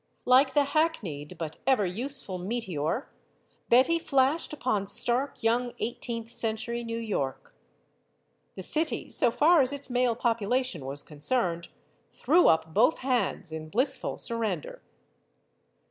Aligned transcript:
Like 0.25 0.55
the 0.55 0.63
hackneyed, 0.63 1.37
but 1.37 1.57
ever 1.67 1.85
useful, 1.85 2.39
meteor, 2.39 3.11
Betty 3.69 3.99
flashed 3.99 4.51
upon 4.51 4.87
stark 4.87 5.43
young 5.43 5.73
eighteenth 5.77 6.27
century 6.31 6.83
New 6.83 6.97
York. 6.97 7.53
The 8.55 8.63
city 8.63 9.11
so 9.11 9.29
far 9.29 9.61
as 9.61 9.71
its 9.71 9.91
male 9.91 10.15
population 10.15 10.85
was 10.85 11.03
concerned 11.03 11.67
threw 12.13 12.47
up 12.47 12.73
both 12.73 12.97
hands 12.97 13.51
in 13.51 13.69
blissful 13.69 14.17
surrender. 14.17 14.81